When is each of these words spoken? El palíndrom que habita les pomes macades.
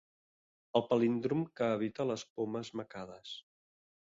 El 0.79 0.83
palíndrom 0.93 1.43
que 1.61 1.67
habita 1.75 2.09
les 2.13 2.25
pomes 2.41 2.73
macades. 2.81 3.37